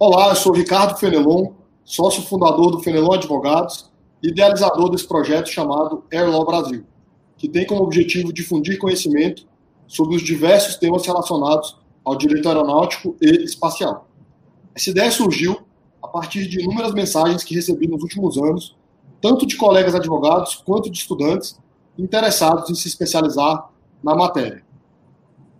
[0.00, 1.54] Olá, eu sou Ricardo Fenelon,
[1.84, 3.90] sócio fundador do Fenelon Advogados,
[4.22, 6.84] idealizador desse projeto chamado Airlaw Brasil,
[7.36, 9.44] que tem como objetivo difundir conhecimento
[9.88, 14.06] sobre os diversos temas relacionados ao direito aeronáutico e espacial.
[14.72, 15.62] Essa ideia surgiu
[16.00, 18.76] a partir de inúmeras mensagens que recebi nos últimos anos,
[19.20, 21.58] tanto de colegas advogados quanto de estudantes
[21.98, 23.68] interessados em se especializar
[24.00, 24.62] na matéria.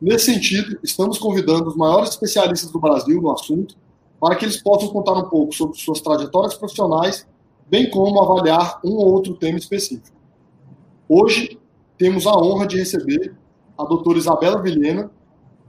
[0.01, 3.75] Nesse sentido, estamos convidando os maiores especialistas do Brasil no assunto
[4.21, 7.27] para que eles possam contar um pouco sobre suas trajetórias profissionais,
[7.69, 10.17] bem como avaliar um ou outro tema específico.
[11.09, 11.59] Hoje,
[11.97, 13.35] temos a honra de receber
[13.77, 15.11] a doutora Isabela Vilhena,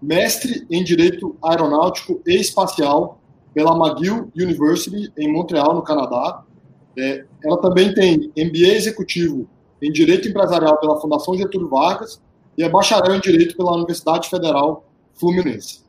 [0.02, 3.20] mestre em Direito Aeronáutico e Espacial
[3.54, 6.44] pela McGill University, em Montreal, no Canadá.
[6.98, 9.48] É, ela também tem MBA Executivo
[9.82, 12.22] em Direito Empresarial pela Fundação Getúlio Vargas
[12.58, 15.84] e é bacharel em Direito pela Universidade Federal Fluminense.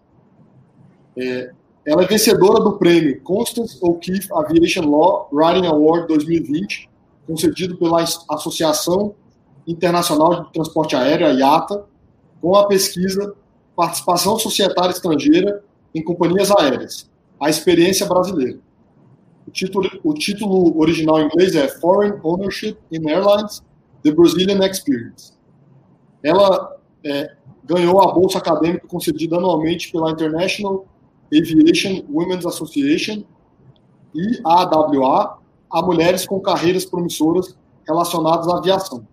[1.17, 1.53] É,
[1.87, 6.91] ela é vencedora do prêmio Constance O'Keeffe Aviation Law Writing Award 2020,
[7.27, 9.15] concedido pela Associação
[9.67, 11.85] Internacional de Transporte Aéreo, a IATA,
[12.41, 13.35] com a pesquisa
[13.75, 15.65] Participação Societária Estrangeira
[15.95, 17.09] em Companhias Aéreas,
[17.41, 18.59] a experiência brasileira.
[19.47, 23.63] O título, o título original em inglês é Foreign Ownership in Airlines,
[24.03, 25.33] The Brazilian Experience.
[26.23, 30.87] Ela é, ganhou a bolsa acadêmica concedida anualmente pela International
[31.33, 33.23] Aviation Women's Association
[34.15, 35.39] e a AWA
[35.71, 39.07] a mulheres com carreiras promissoras relacionadas à aviação.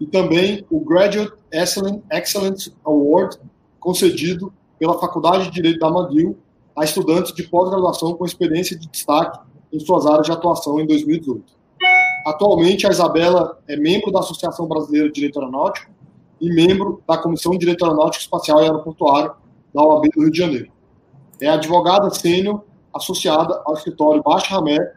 [0.00, 3.38] E também o Graduate Excellence Award,
[3.78, 6.36] concedido pela Faculdade de Direito da McGill
[6.76, 9.38] a estudantes de pós-graduação com experiência de destaque
[9.72, 11.44] em suas áreas de atuação em 2018.
[12.26, 15.90] Atualmente, a Isabela é membro da Associação Brasileira de Direito Aeronáutico
[16.40, 19.32] e membro da Comissão de Direito Aeronáutico Espacial e Aeroportuário
[19.74, 20.79] da OAB do Rio de Janeiro
[21.40, 24.94] é advogada sênior associada ao escritório Baixa Ramé,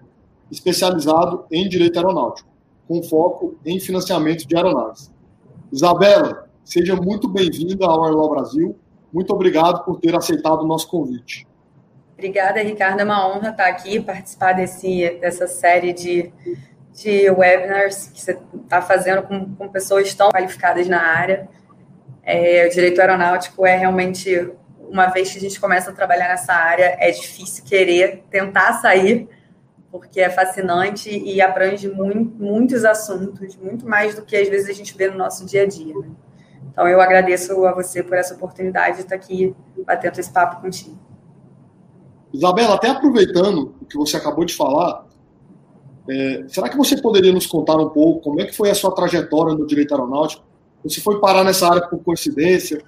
[0.51, 2.49] especializado em direito aeronáutico,
[2.87, 5.11] com foco em financiamento de aeronaves.
[5.71, 8.75] Isabela, seja muito bem-vinda ao Airlaw Brasil.
[9.11, 11.47] Muito obrigado por ter aceitado o nosso convite.
[12.13, 12.99] Obrigada, Ricardo.
[12.99, 16.31] É uma honra estar aqui, participar desse, dessa série de,
[16.93, 21.47] de webinars que você está fazendo com, com, pessoas tão qualificadas na área.
[22.23, 24.51] É, o direito aeronáutico é realmente
[24.93, 29.27] uma vez que a gente começa a trabalhar nessa área, é difícil querer tentar sair,
[29.91, 34.73] porque é fascinante e abrange muito, muitos assuntos, muito mais do que às vezes a
[34.73, 35.95] gente vê no nosso dia a dia.
[35.95, 36.11] Né?
[36.71, 40.95] Então, eu agradeço a você por essa oportunidade de estar aqui batendo esse papo contigo.
[42.31, 45.07] Isabela, até aproveitando o que você acabou de falar,
[46.07, 48.93] é, será que você poderia nos contar um pouco como é que foi a sua
[48.93, 50.45] trajetória no direito aeronáutico?
[50.83, 52.83] Você foi parar nessa área por coincidência?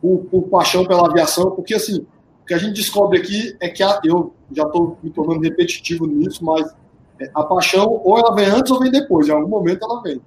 [0.00, 2.06] Por, por paixão pela aviação, porque assim,
[2.42, 6.06] o que a gente descobre aqui é que a, eu já estou me tornando repetitivo
[6.06, 6.74] nisso, mas
[7.20, 10.20] é, a paixão ou ela vem antes ou vem depois, em algum momento ela vem.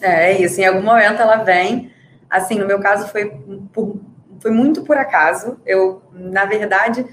[0.00, 1.90] É, isso, em algum momento ela vem.
[2.28, 3.28] Assim, no meu caso foi,
[3.72, 3.96] por,
[4.40, 5.58] foi muito por acaso.
[5.66, 7.04] Eu, na verdade,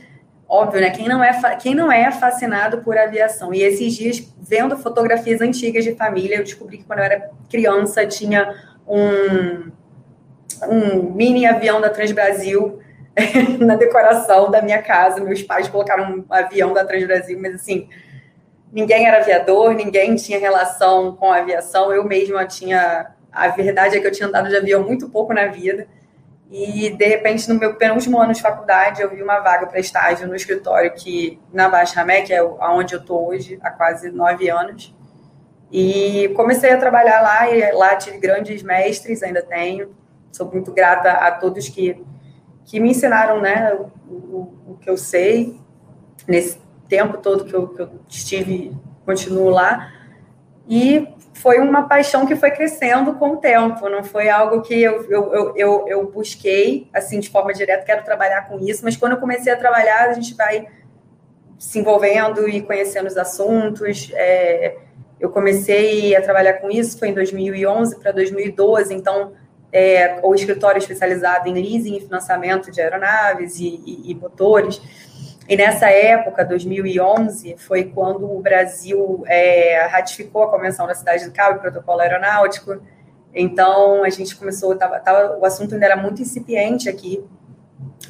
[0.47, 0.89] óbvio, né?
[0.91, 3.53] Quem não, é, quem não é fascinado por aviação?
[3.53, 8.05] E esses dias, vendo fotografias antigas de família, eu descobri que quando eu era criança
[8.05, 8.55] tinha
[8.87, 9.71] um,
[10.63, 12.79] um mini avião da Transbrasil
[13.59, 15.21] na decoração da minha casa.
[15.21, 17.89] Meus pais colocaram um avião da Transbrasil, mas assim,
[18.71, 21.91] ninguém era aviador, ninguém tinha relação com a aviação.
[21.91, 23.11] Eu mesma tinha.
[23.31, 25.87] A verdade é que eu tinha andado de avião muito pouco na vida.
[26.49, 30.27] E, de repente, no meu penúltimo ano de faculdade, eu vi uma vaga para estágio
[30.27, 34.49] no escritório que, na Baixa Ramé, que é onde eu estou hoje, há quase nove
[34.49, 34.95] anos.
[35.69, 39.93] E comecei a trabalhar lá, e lá tive grandes mestres, ainda tenho
[40.37, 42.05] sou muito grata a todos que,
[42.63, 43.73] que me ensinaram né,
[44.07, 45.59] o, o, que eu sei
[46.27, 49.91] nesse tempo todo que eu, que eu estive, continuo lá.
[50.69, 55.03] E foi uma paixão que foi crescendo com o tempo, não foi algo que eu,
[55.09, 59.19] eu, eu, eu, busquei, assim, de forma direta, quero trabalhar com isso, mas quando eu
[59.19, 60.67] comecei a trabalhar, a gente vai
[61.57, 64.11] se envolvendo e conhecendo os assuntos.
[64.13, 64.77] É,
[65.19, 69.33] eu comecei a trabalhar com isso, foi em 2011 para 2012, então
[69.71, 74.81] é, ou escritório especializado em leasing e financiamento de aeronaves e, e, e, motores.
[75.47, 81.31] E nessa época, 2011, foi quando o Brasil é, ratificou a Convenção da Cidade do
[81.31, 82.81] Cabo e o Protocolo Aeronáutico.
[83.33, 87.23] Então, a gente começou, tava, tava, o assunto ainda era muito incipiente aqui.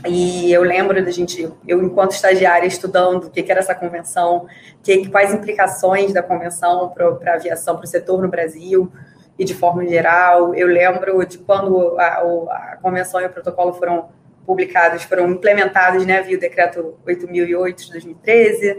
[0.08, 4.48] E eu lembro da gente, eu enquanto estagiária, estudando o que, que era essa convenção,
[4.82, 8.92] que, quais implicações da convenção para a aviação, para o setor no Brasil
[9.38, 10.54] e de forma geral.
[10.56, 14.10] Eu lembro de quando a, a convenção e o protocolo foram
[14.46, 18.78] publicados, foram implementados né, via o decreto 8.008 de 2013,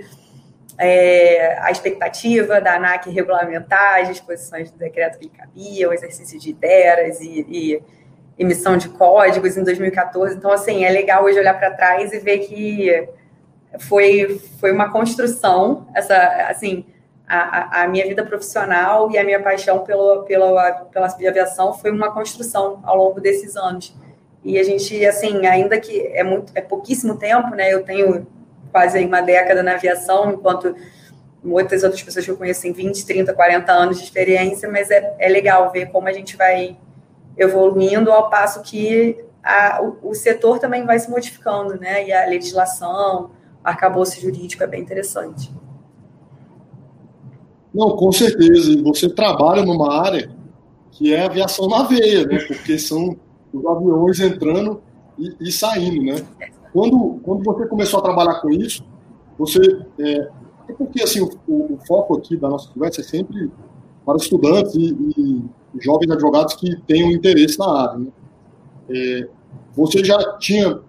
[0.78, 6.38] é, a expectativa da ANAC regulamentar as disposições do decreto que lhe cabia, o exercício
[6.38, 7.82] de ideias e, e,
[8.38, 10.36] emissão de códigos em 2014.
[10.36, 13.08] Então, assim, é legal hoje olhar para trás e ver que
[13.80, 16.16] foi, foi uma construção, essa,
[16.48, 16.86] assim,
[17.28, 22.12] a, a, minha vida profissional e a minha paixão pela, pela, pela aviação foi uma
[22.12, 23.94] construção ao longo desses anos.
[24.42, 27.72] E a gente, assim, ainda que é muito, é pouquíssimo tempo, né?
[27.72, 28.26] Eu tenho
[28.72, 30.74] quase uma década na aviação, enquanto
[31.42, 35.14] muitas outras pessoas que eu conheço têm 20, 30, 40 anos de experiência, mas é,
[35.18, 36.76] é legal ver como a gente vai
[37.36, 42.06] evoluindo ao passo que a, o, o, setor também vai se modificando, né?
[42.06, 43.30] E a legislação,
[43.64, 45.52] o arcabouço jurídico é bem interessante.
[47.78, 48.72] Não, com certeza.
[48.72, 50.28] E você trabalha numa área
[50.90, 52.40] que é aviação na veia, né?
[52.40, 53.16] Porque são
[53.52, 54.82] os aviões entrando
[55.16, 56.26] e, e saindo, né?
[56.72, 58.84] Quando, quando você começou a trabalhar com isso,
[59.38, 59.60] você.
[59.96, 60.28] É,
[60.68, 63.48] é porque assim, o, o, foco aqui da nossa conversa é sempre
[64.04, 65.44] para estudantes e, e
[65.80, 67.98] jovens advogados que tenham interesse na área.
[67.98, 68.08] Né?
[68.90, 69.28] É,
[69.76, 70.80] você já tinha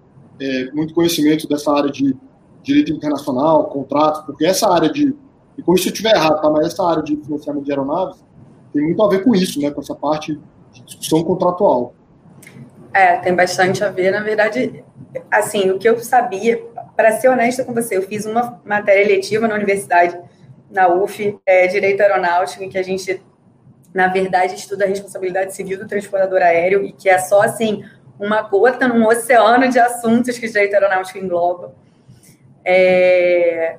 [0.41, 2.17] é, muito conhecimento dessa área de
[2.63, 5.15] direito internacional, contratos, porque essa área de.
[5.59, 6.49] E com isso eu estiver errado, tá?
[6.49, 8.23] Mas essa área de financiamento de aeronaves
[8.71, 9.69] tem muito a ver com isso, né?
[9.69, 10.39] Com essa parte
[10.71, 11.93] de discussão contratual.
[12.93, 14.11] É, tem bastante a ver.
[14.11, 14.83] Na verdade,
[15.29, 16.63] assim, o que eu sabia,
[16.95, 20.17] para ser honesta com você, eu fiz uma matéria eletiva na universidade,
[20.71, 23.21] na UF, é, Direito Aeronáutico, em que a gente,
[23.93, 27.83] na verdade, estuda a responsabilidade civil do transportador aéreo e que é só, assim,
[28.17, 31.73] uma gota num oceano de assuntos que o direito aeronáutico engloba.
[32.63, 33.77] É,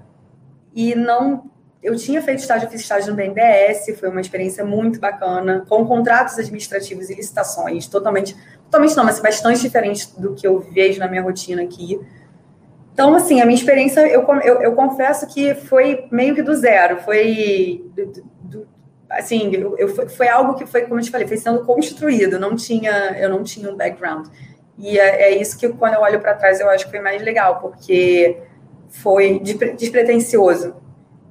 [0.74, 1.49] e não.
[1.82, 6.38] Eu tinha feito estágio, fiz estágio no BNDES, foi uma experiência muito bacana, com contratos
[6.38, 8.36] administrativos e licitações, totalmente
[8.70, 12.00] totalmente não, mas bastante diferente do que eu vejo na minha rotina aqui.
[12.92, 16.98] Então, assim, a minha experiência, eu, eu, eu confesso que foi meio que do zero,
[16.98, 18.68] foi, do, do,
[19.08, 22.54] assim, eu, eu, foi algo que foi, como eu te falei, foi sendo construído, não
[22.54, 24.28] tinha, eu não tinha um background.
[24.78, 27.22] E é, é isso que, quando eu olho para trás, eu acho que foi mais
[27.22, 28.38] legal, porque
[28.88, 29.40] foi
[29.76, 30.76] despretensioso,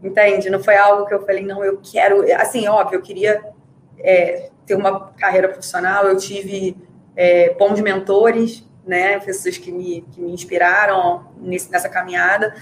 [0.04, 0.50] entende?
[0.50, 3.42] Não foi algo que eu falei, não, eu quero, assim, óbvio, eu queria
[4.00, 6.76] é, ter uma carreira profissional, eu tive
[7.16, 12.56] é, bons mentores, né, pessoas que me, que me inspiraram nesse, nessa caminhada,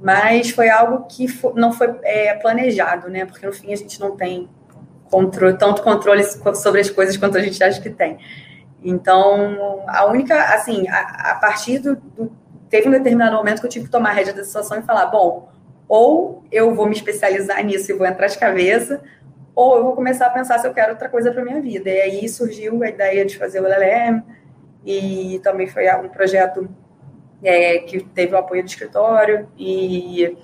[0.00, 4.16] mas foi algo que não foi é, planejado, né, porque no fim a gente não
[4.16, 4.48] tem
[5.10, 6.22] controle, tanto controle
[6.54, 8.18] sobre as coisas quanto a gente acha que tem.
[8.82, 12.32] Então, a única, assim, a, a partir do, do,
[12.70, 15.06] Teve um determinado momento que eu tive que tomar a rédea da situação e falar:
[15.06, 15.48] bom,
[15.90, 19.02] ou eu vou me especializar nisso e vou entrar de cabeça,
[19.56, 21.90] ou eu vou começar a pensar se eu quero outra coisa para minha vida.
[21.90, 24.22] E aí surgiu a ideia de fazer o LLM,
[24.86, 26.70] e também foi um projeto
[27.42, 30.38] é, que teve o apoio do escritório, e,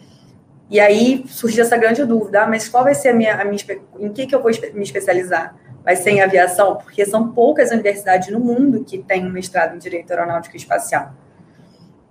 [0.69, 3.63] e aí surgiu essa grande dúvida, ah, mas qual vai ser a minha, a minha,
[4.01, 5.55] em que, que eu vou me especializar?
[5.85, 6.75] Vai ser em aviação?
[6.75, 11.15] Porque são poucas universidades no mundo que têm um mestrado em Direito Aeronáutico e Espacial.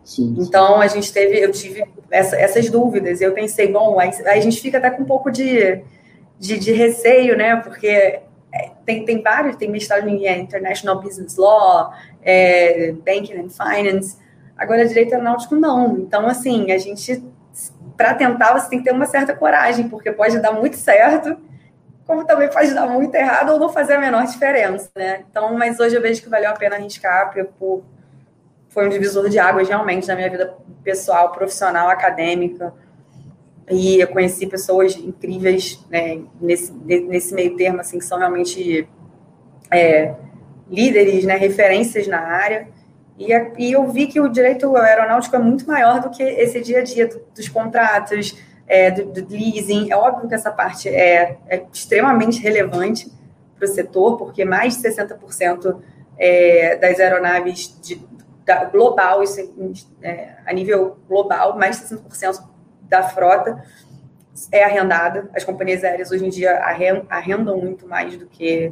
[0.05, 0.35] Sim.
[0.37, 4.41] Então, a gente teve, eu tive essa, essas dúvidas, eu pensei, bom, aí, aí a
[4.41, 5.83] gente fica até com um pouco de
[6.39, 7.55] de, de receio, né?
[7.57, 13.49] Porque é, tem, tem vários, tem mestrado em é, International Business Law, é, Banking and
[13.49, 14.17] Finance,
[14.57, 15.97] agora direito aeronáutico não.
[15.97, 17.23] Então, assim, a gente,
[17.97, 21.37] para tentar, você tem que ter uma certa coragem, porque pode dar muito certo,
[22.05, 25.23] como também pode dar muito errado ou não fazer a menor diferença, né?
[25.29, 27.83] Então, mas hoje eu vejo que valeu a pena arriscar, por,
[28.75, 30.53] foi um divisor de águas realmente na minha vida
[30.83, 32.71] pessoal, profissional, acadêmica
[33.69, 38.87] e eu conheci pessoas incríveis né, nesse, nesse meio termo, assim, que são realmente
[39.71, 40.13] é,
[40.69, 42.67] líderes, né, referências na área.
[43.17, 46.79] E, e, eu vi que o direito aeronáutico é muito maior do que esse dia
[46.79, 49.91] a dia do, dos contratos, é, do, do, leasing.
[49.91, 53.11] É óbvio que essa parte é, é extremamente relevante
[53.57, 55.79] para o setor, porque mais de 60%
[56.17, 57.99] é, das aeronaves de,
[58.45, 59.41] da, global, isso
[60.01, 62.43] é, a nível global, mais de 60%
[62.83, 63.63] da frota
[64.51, 65.29] é arrendada.
[65.33, 66.59] As companhias aéreas hoje em dia
[67.09, 68.71] arrendam muito mais do que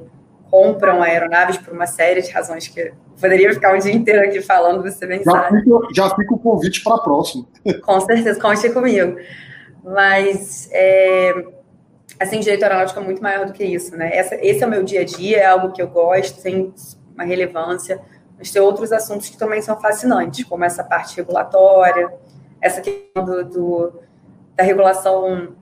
[0.49, 4.83] compram aeronaves por uma série de razões que poderia ficar um dia inteiro aqui falando,
[4.83, 5.61] você bem já sabe.
[5.61, 7.47] Fica, já fica o convite para a próxima.
[7.83, 9.17] Com certeza, conte comigo.
[9.83, 11.33] Mas, é,
[12.19, 14.15] assim, direito aeronáutico é muito maior do que isso, né?
[14.15, 16.73] Essa, esse é o meu dia a dia, é algo que eu gosto, tem
[17.15, 17.99] uma relevância,
[18.43, 22.13] mas tem outros assuntos que também são fascinantes, como essa parte regulatória,
[22.59, 23.93] essa questão do, do
[24.53, 25.55] da regulação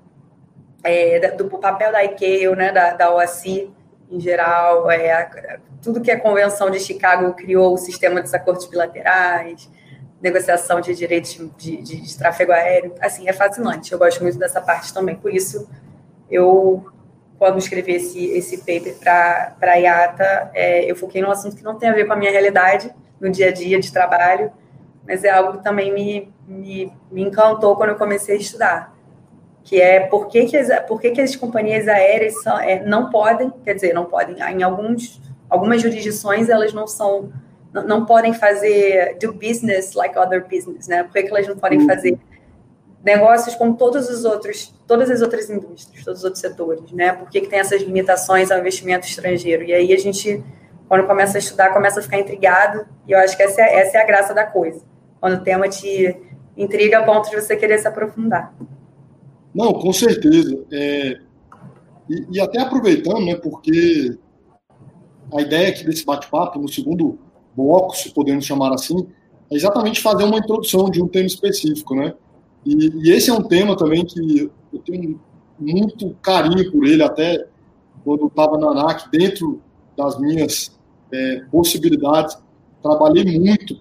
[0.84, 3.72] é, do papel da ICAO, né, da, da OACI,
[4.10, 9.70] em geral, é, tudo que a Convenção de Chicago criou, o sistema dos acordos bilaterais,
[10.20, 13.92] negociação de direitos de, de, de, tráfego aéreo, assim, é fascinante.
[13.92, 15.16] Eu gosto muito dessa parte também.
[15.16, 15.70] Por isso,
[16.32, 16.84] eu,
[17.42, 21.76] quando escrevi esse, esse paper para a IATA, é, eu foquei num assunto que não
[21.76, 24.52] tem a ver com a minha realidade no dia a dia de trabalho,
[25.08, 28.96] mas é algo que também me, me, me encantou quando eu comecei a estudar,
[29.64, 33.10] que é por que, que, as, por que, que as companhias aéreas são, é, não
[33.10, 35.20] podem, quer dizer, não podem, em alguns,
[35.50, 37.34] algumas jurisdições elas não são
[37.74, 41.02] não, não podem fazer do business like other business, né?
[41.02, 41.88] Por que, que elas não podem uhum.
[41.88, 42.20] fazer
[43.04, 47.12] negócios como todos os outros, todas as outras indústrias, todos os outros setores, né?
[47.14, 49.64] Por que, que tem essas limitações ao investimento estrangeiro?
[49.64, 50.44] E aí a gente,
[50.88, 53.98] quando começa a estudar, começa a ficar intrigado, e eu acho que essa é, essa
[53.98, 54.82] é a graça da coisa.
[55.20, 56.16] Quando o tema te
[56.56, 58.54] intriga a ponto de você querer se aprofundar.
[59.54, 60.64] Não, com certeza.
[60.72, 61.18] É,
[62.10, 64.18] e, e, até aproveitando, né, porque
[65.34, 67.18] a ideia aqui desse bate-papo, no segundo
[67.56, 69.08] bloco, se podemos chamar assim,
[69.52, 72.14] é exatamente fazer uma introdução de um tema específico, né?
[72.66, 75.20] E, e esse é um tema também que eu tenho
[75.60, 77.48] muito carinho por ele, até
[78.04, 79.62] quando estava na ANAC, dentro
[79.96, 80.78] das minhas
[81.12, 82.38] é, possibilidades,
[82.82, 83.78] trabalhei muito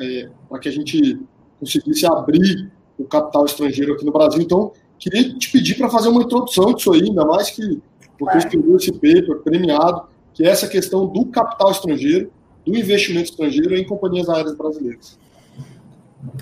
[0.00, 1.20] é, para que a gente
[1.60, 4.40] conseguisse abrir o capital estrangeiro aqui no Brasil.
[4.40, 7.80] Então, queria te pedir para fazer uma introdução disso aí, ainda mais que
[8.18, 10.02] você escreveu esse paper premiado,
[10.34, 12.32] que é essa questão do capital estrangeiro
[12.64, 15.18] do investimento estrangeiro em companhias aéreas brasileiras?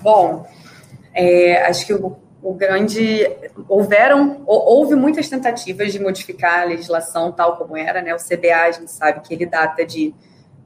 [0.01, 0.45] Bom,
[1.13, 3.29] é, acho que o, o, grande
[3.67, 8.13] houveram houve muitas tentativas de modificar a legislação tal como era, né?
[8.13, 10.13] O CBA a gente sabe que ele data de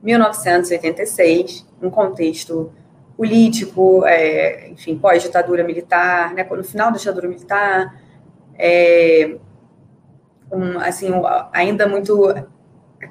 [0.03, 2.71] 1986, um contexto
[3.17, 6.43] político, é, enfim, pós ditadura militar, né?
[6.49, 7.99] No final da ditadura militar,
[8.57, 9.37] é,
[10.51, 11.09] um, assim,
[11.51, 12.33] ainda muito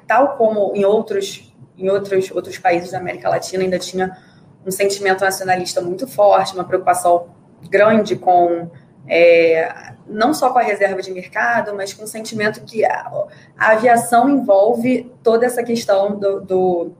[0.07, 4.17] tal como em outros em outros, outros países da América Latina ainda tinha
[4.65, 7.27] um sentimento nacionalista muito forte, uma preocupação
[7.69, 8.69] grande com
[9.07, 13.11] é, não só com a reserva de mercado, mas com o sentimento que a,
[13.57, 16.91] a aviação envolve toda essa questão do, do,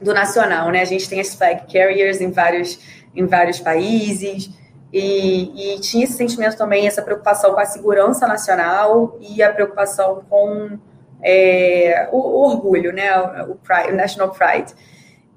[0.00, 0.80] do, nacional, né?
[0.80, 2.78] A gente tem as flag carriers em vários,
[3.14, 4.50] em vários países,
[4.92, 10.22] e, e tinha esse sentimento também, essa preocupação com a segurança nacional e a preocupação
[10.28, 10.78] com
[11.22, 14.74] é, o, o, orgulho, né, o, pride, o, National Pride.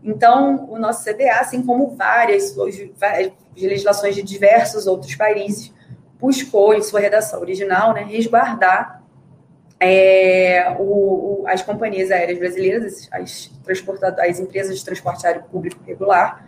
[0.04, 2.56] Então, o nosso CBA, assim como várias,
[2.98, 5.74] várias legislações de diversos outros países,
[6.20, 9.04] buscou, em sua redação original, né, resguardar
[9.80, 13.50] é, o, o, as companhias aéreas brasileiras, as,
[14.20, 16.46] as empresas de transporte aéreo público regular,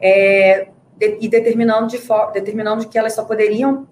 [0.00, 2.00] é, de, e determinando, de
[2.32, 3.86] determinando que elas só poderiam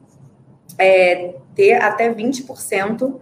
[0.79, 3.21] é, ter até 20%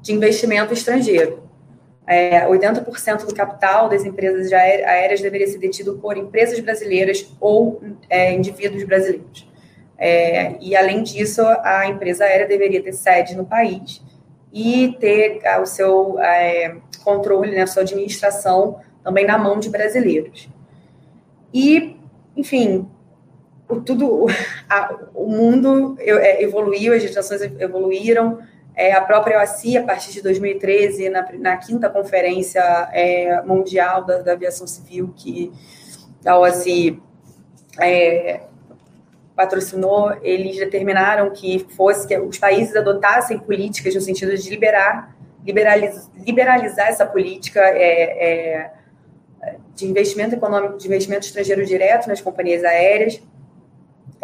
[0.00, 1.47] de investimento estrangeiro.
[2.10, 8.32] É, 80% do capital das empresas aéreas deveria ser detido por empresas brasileiras ou é,
[8.32, 9.46] indivíduos brasileiros.
[9.98, 14.00] É, e, além disso, a empresa aérea deveria ter sede no país
[14.50, 20.48] e ter o seu é, controle, né, a sua administração também na mão de brasileiros.
[21.52, 21.94] E,
[22.34, 22.88] enfim,
[23.68, 24.26] o, tudo,
[24.70, 28.38] a, o mundo é, evoluiu, as legislações evoluíram,
[28.78, 34.18] é, a própria OACI, a partir de 2013, na, na quinta conferência é, mundial da,
[34.18, 35.52] da, aviação civil, que
[36.24, 37.02] a OACI
[37.80, 38.42] é,
[39.34, 45.12] patrocinou, eles determinaram que fosse que os países adotassem políticas no sentido de liberar,
[45.44, 48.70] liberaliz, liberalizar essa política é, é,
[49.74, 53.20] de investimento econômico, de investimento estrangeiro direto nas companhias aéreas.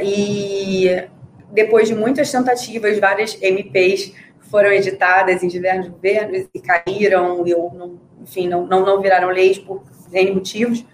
[0.01, 1.09] E
[1.51, 4.13] depois de muitas tentativas, várias MPs
[4.55, 9.59] foram editadas em diversos governos e caíram, e, não, enfim, não, não, não viraram leis
[9.59, 9.83] por
[10.13, 10.87] N motivos.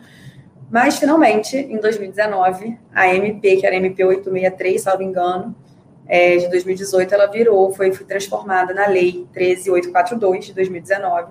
[0.70, 5.54] Mas, finalmente, em 2019, a MP, que era a MP 863, salvo engano,
[6.08, 11.30] é, de 2018, ela virou, foi, foi transformada na Lei 13842 de 2019,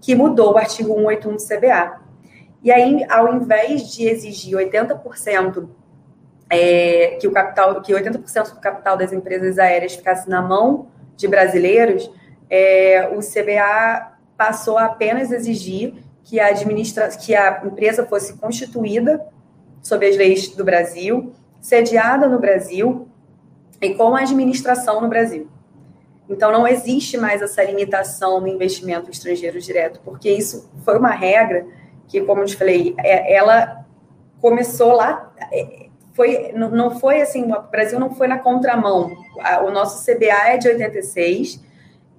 [0.00, 2.00] que mudou o artigo 181 do CBA.
[2.62, 5.68] E aí, ao invés de exigir 80%
[6.48, 11.28] é, que o capital, que 80% do capital das empresas aéreas ficasse na mão de
[11.28, 12.10] brasileiros,
[12.50, 15.94] é, o CBA passou a apenas exigir
[16.24, 19.24] que a, administra que a empresa fosse constituída
[19.82, 23.08] sob as leis do Brasil, sediada no Brasil
[23.80, 25.48] e com a administração no Brasil.
[26.28, 31.66] Então, não existe mais essa limitação no investimento estrangeiro direto, porque isso foi uma regra
[32.08, 33.84] que, como eu te falei, é, ela
[34.40, 39.16] começou lá, é, foi, não foi assim, o Brasil não foi na contramão.
[39.66, 41.60] O nosso CBA é de 86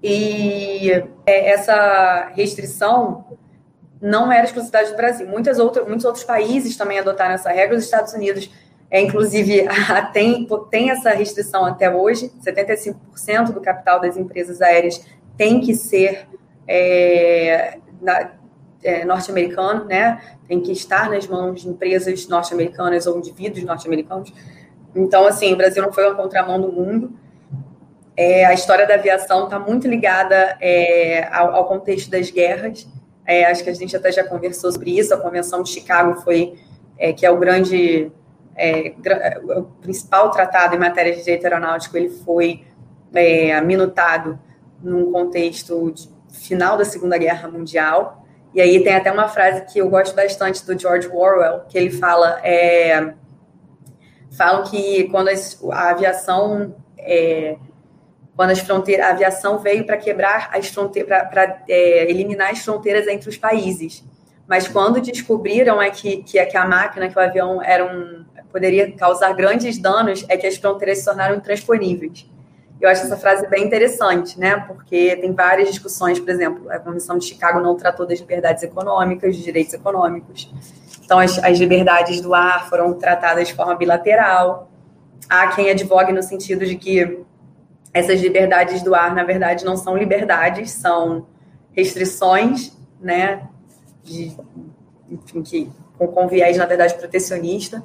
[0.03, 0.91] E
[1.25, 3.25] é, essa restrição
[4.01, 5.27] não era exclusividade do Brasil.
[5.27, 7.77] Muitas outras, muitos outros países também adotaram essa regra.
[7.77, 8.51] Os Estados Unidos,
[8.91, 9.65] é, inclusive,
[10.11, 12.29] tem, tem essa restrição até hoje.
[12.45, 15.01] 75% do capital das empresas aéreas
[15.37, 16.27] tem que ser
[16.67, 17.77] é,
[18.86, 20.22] é, norte-americano, né?
[20.48, 24.32] Tem que estar nas mãos de empresas norte-americanas ou indivíduos norte-americanos.
[24.96, 27.12] Então, assim, o Brasil não foi uma contramão do mundo.
[28.15, 32.88] É, a história da aviação está muito ligada é, ao, ao, contexto das guerras.
[33.25, 35.13] É, acho que a gente até já conversou sobre isso.
[35.13, 36.54] A Convenção de Chicago foi,
[36.98, 38.10] é, que é o grande,
[38.56, 38.94] é,
[39.58, 42.63] o principal tratado em matéria de direito aeronáutico, ele foi
[43.65, 44.38] minutado
[44.84, 48.25] num contexto de final da Segunda Guerra Mundial.
[48.55, 51.91] E aí tem até uma frase que eu gosto bastante do George Orwell, que ele
[51.91, 53.13] fala, é,
[54.35, 55.29] falam que quando
[55.71, 57.57] a aviação é,
[58.35, 63.07] quando as fronteiras, a aviação veio para quebrar as fronteiras, para é, eliminar as fronteiras
[63.07, 64.03] entre os países.
[64.47, 68.91] Mas quando descobriram é que, que, que a máquina, que o avião era um, poderia
[68.91, 72.25] causar grandes danos, é que as fronteiras se tornaram intransponíveis.
[72.79, 74.58] Eu acho essa frase bem interessante, né?
[74.67, 79.36] Porque tem várias discussões, por exemplo, a Convenção de Chicago não tratou das liberdades econômicas,
[79.36, 80.51] dos direitos econômicos.
[81.03, 84.70] Então, as, as liberdades do ar foram tratadas de forma bilateral.
[85.29, 87.24] Há quem advogue no sentido de que
[87.94, 91.27] essas liberdades do ar, na verdade, não são liberdades, são
[91.72, 93.48] restrições, né?
[94.03, 94.36] De,
[95.10, 97.82] enfim, que, com, com viés, na verdade, protecionista.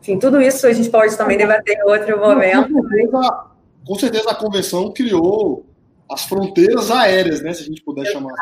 [0.00, 2.72] Enfim, tudo isso a gente pode também debater em outro momento.
[2.88, 3.44] Certeza,
[3.86, 5.66] com certeza a convenção criou
[6.10, 7.52] as fronteiras aéreas, né?
[7.52, 8.34] Se a gente puder chamar.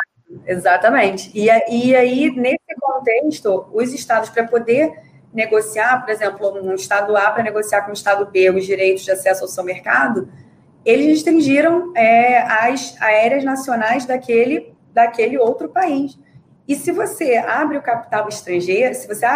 [0.46, 1.30] Exatamente.
[1.34, 4.92] E, e aí, nesse contexto, os estados, para poder
[5.32, 9.10] negociar, por exemplo, um estado A para negociar com o estado B os direitos de
[9.10, 10.28] acesso ao seu mercado,
[10.84, 16.18] eles restringiram é, as aéreas nacionais daquele, daquele outro país.
[16.66, 19.26] E se você abre o capital estrangeiro, se você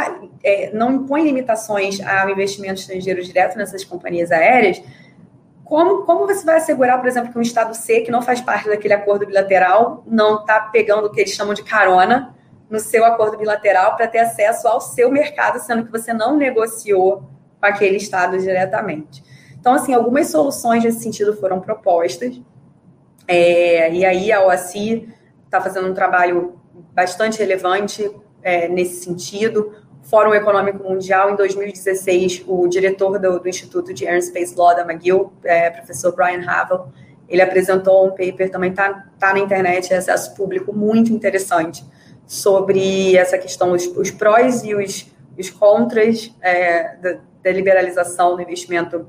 [0.43, 4.81] é, não impõe limitações ao investimento estrangeiro direto nessas companhias aéreas,
[5.67, 8.69] como, como você vai assegurar, por exemplo, que um Estado C, que não faz parte
[8.69, 12.33] daquele acordo bilateral, não está pegando o que eles chamam de carona
[12.71, 17.29] no seu acordo bilateral para ter acesso ao seu mercado, sendo que você não negociou
[17.61, 19.25] com aquele Estado diretamente?
[19.59, 22.41] Então, assim, algumas soluções nesse sentido foram propostas.
[23.27, 25.13] É, e aí a OACI
[25.47, 26.61] está fazendo um trabalho
[26.95, 28.09] bastante relevante
[28.41, 29.75] é, nesse sentido.
[30.09, 35.33] Fórum Econômico Mundial, em 2016, o diretor do, do Instituto de Aerospace Law da McGill,
[35.45, 36.89] é, professor Brian Havel,
[37.29, 41.85] ele apresentou um paper, também está tá na internet, é acesso público, muito interessante,
[42.25, 48.43] sobre essa questão, os, os prós e os, os contras é, da, da liberalização do
[48.43, 49.07] investimento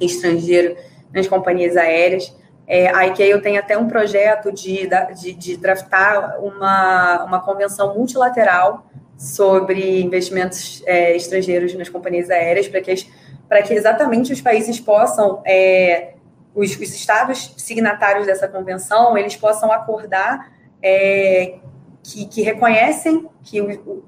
[0.00, 0.76] estrangeiro
[1.12, 2.34] nas companhias aéreas.
[2.66, 4.88] É, a ICAO tem até um projeto de,
[5.20, 8.86] de, de draftar uma, uma convenção multilateral
[9.16, 16.14] sobre investimentos é, estrangeiros nas companhias aéreas, para que, que exatamente os países possam, é,
[16.54, 20.52] os, os, estados signatários dessa convenção, eles possam acordar
[20.82, 21.56] é,
[22.02, 23.60] que, que, reconhecem que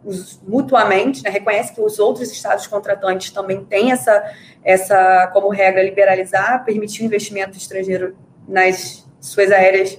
[0.04, 4.22] os, mutuamente, né, reconhecem que os outros estados contratantes também têm essa,
[4.62, 8.14] essa como regra liberalizar, permitir o investimento estrangeiro
[8.46, 9.98] nas suas áreas,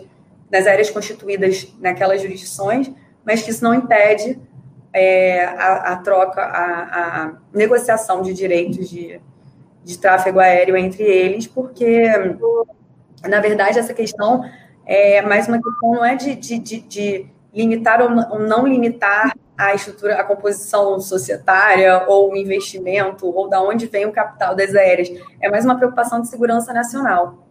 [0.51, 2.91] nas áreas constituídas naquelas jurisdições,
[3.25, 4.39] mas que isso não impede
[4.93, 9.19] é, a, a, troca, a, a, negociação de direitos de,
[9.83, 12.07] de tráfego aéreo entre eles, porque,
[13.27, 14.43] na verdade, essa questão
[14.85, 19.73] é mais uma questão não é de, de, de, de limitar ou não limitar a
[19.75, 25.11] estrutura, a composição societária ou o investimento ou da onde vem o capital das aéreas.
[25.41, 27.45] É mais uma preocupação de segurança nacional.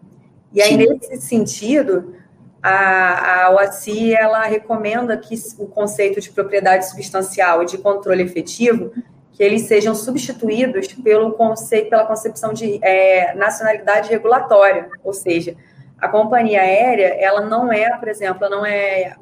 [0.52, 0.76] E aí, Sim.
[0.78, 2.14] nesse sentido,
[2.62, 8.92] a, a OACI, ela recomenda que o conceito de propriedade substancial e de controle efetivo
[9.32, 15.56] que eles sejam substituídos pelo conceito, pela concepção de é, nacionalidade regulatória, ou seja,
[15.96, 19.14] a companhia aérea, ela não é, por exemplo, não é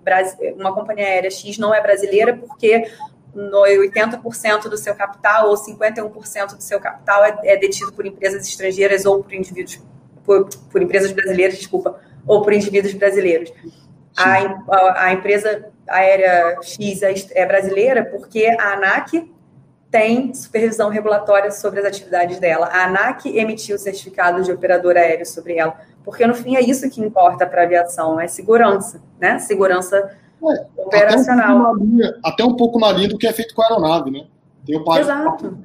[0.57, 2.91] uma companhia aérea X não é brasileira porque
[3.35, 9.05] 80% do seu capital ou 51% do seu capital é, é, detido por empresas estrangeiras
[9.05, 9.83] ou por indivíduos,
[10.25, 13.53] por, por, empresas brasileiras, desculpa, ou por indivíduos brasileiros.
[14.17, 19.31] A, a, a, empresa aérea X é, é brasileira porque a ANAC
[19.91, 22.67] tem supervisão regulatória sobre as atividades dela.
[22.67, 27.01] A ANAC emitiu certificado de operador aéreo sobre ela porque no fim é isso que
[27.01, 29.41] importa para a aviação, é segurança, né?
[29.41, 31.59] Segurança é, operacional.
[31.59, 34.13] Até um, linha, até um, pouco na linha do que é feito com a aeronave,
[34.13, 34.25] né?
[34.65, 35.59] Tem o Exato.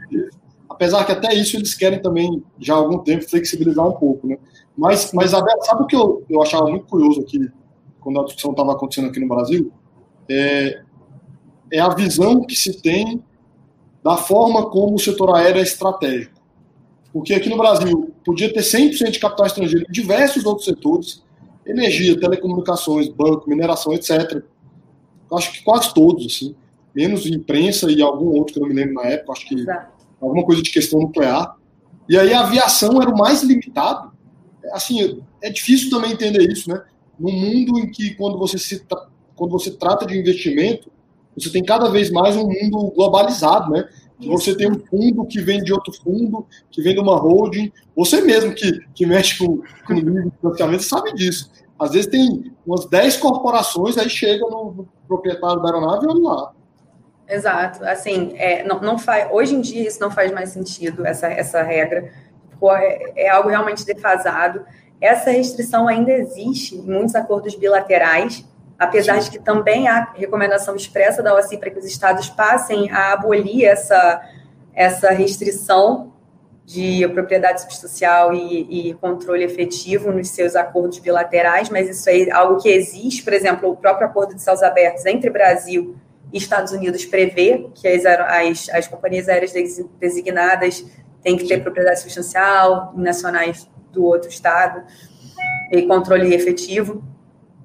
[0.71, 4.37] Apesar que até isso eles querem também, já há algum tempo, flexibilizar um pouco, né?
[4.77, 7.49] Mas, mas sabe o que eu, eu achava muito curioso aqui,
[7.99, 9.71] quando a discussão estava acontecendo aqui no Brasil?
[10.29, 10.81] É,
[11.71, 13.21] é a visão que se tem
[14.01, 16.39] da forma como o setor aéreo é estratégico.
[17.11, 21.23] Porque aqui no Brasil podia ter 100% de capital estrangeiro em diversos outros setores,
[21.65, 24.41] energia, telecomunicações, banco, mineração, etc.
[25.33, 26.55] Acho que quase todos, assim,
[26.95, 29.90] menos imprensa e algum outro que eu não me lembro na época, acho que Exato.
[30.21, 31.57] Alguma coisa de questão nuclear.
[32.07, 34.11] E aí a aviação era o mais limitado.
[34.73, 36.83] Assim, é difícil também entender isso, né?
[37.19, 38.85] No mundo em que quando você se
[39.35, 40.91] quando você trata de investimento,
[41.35, 43.87] você tem cada vez mais um mundo globalizado, né?
[44.27, 47.71] Você tem um fundo que vem de outro fundo, que vem de uma holding.
[47.95, 49.93] Você mesmo que, que mexe com, com
[50.43, 51.49] o financiamento sabe disso.
[51.79, 56.53] Às vezes tem umas 10 corporações, aí chega no, proprietário da aeronave e olha lá.
[57.31, 57.85] Exato.
[57.85, 61.63] Assim, é, não, não faz, hoje em dia isso não faz mais sentido, essa, essa
[61.63, 62.11] regra.
[62.77, 64.65] É, é algo realmente defasado.
[64.99, 68.45] Essa restrição ainda existe em muitos acordos bilaterais,
[68.77, 73.13] apesar de que também há recomendação expressa da OACI para que os estados passem a
[73.13, 74.21] abolir essa,
[74.75, 76.11] essa restrição
[76.65, 82.61] de propriedade substancial e, e, controle efetivo nos seus acordos bilaterais, mas isso é algo
[82.61, 87.05] que existe, por exemplo, o próprio acordo de céus abertos entre Brasil e Estados Unidos
[87.05, 89.53] prevê que as, as, as companhias aéreas
[89.99, 90.85] designadas
[91.21, 94.83] têm que ter propriedade substancial nacionais do outro estado
[95.71, 97.03] e controle efetivo.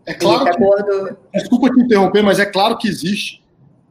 [0.04, 1.16] É claro que, acordo...
[1.32, 3.44] Desculpa te interromper, mas é claro que existe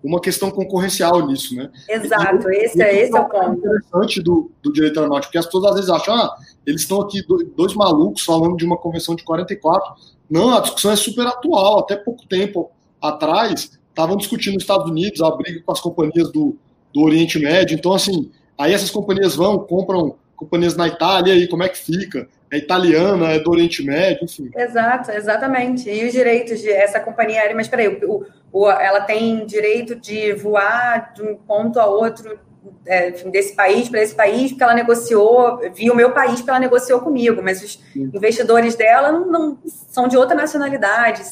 [0.06, 1.72] uma questão concorrencial nisso, né?
[1.90, 3.58] Exato, e, esse, é, esse é o ponto.
[3.58, 6.36] interessante do, do direito aeronáutico, porque as pessoas às vezes acham, ah,
[6.66, 7.22] eles estão aqui
[7.56, 9.96] dois malucos falando de uma convenção de 44.
[10.30, 11.80] Não, a discussão é super atual.
[11.80, 16.58] Até pouco tempo atrás, estavam discutindo nos Estados Unidos a briga com as companhias do,
[16.94, 17.76] do Oriente Médio.
[17.76, 22.28] Então, assim, aí essas companhias vão, compram companhias na Itália, e como é que fica?
[22.52, 24.50] é italiana, é do Oriente Médio, enfim.
[24.56, 25.90] Exato, exatamente.
[25.90, 30.34] E os direitos de essa companhia aérea, mas peraí, o, o, ela tem direito de
[30.34, 32.40] voar de um ponto a outro
[32.86, 36.60] é, desse país para esse país, porque ela negociou, viu o meu país, porque ela
[36.60, 38.12] negociou comigo, mas os Sim.
[38.14, 41.24] investidores dela não, não, são de outra nacionalidade.